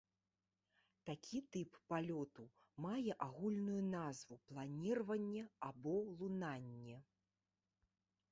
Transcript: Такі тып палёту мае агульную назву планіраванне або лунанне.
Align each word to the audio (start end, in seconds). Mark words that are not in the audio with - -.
Такі 1.07 1.39
тып 1.55 1.75
палёту 1.91 2.45
мае 2.85 3.11
агульную 3.27 3.77
назву 3.89 4.39
планіраванне 4.49 5.43
або 5.69 5.93
лунанне. 6.19 6.97